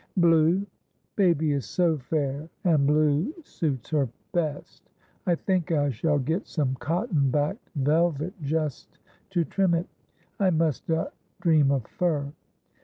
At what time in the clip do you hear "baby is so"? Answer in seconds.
1.15-1.99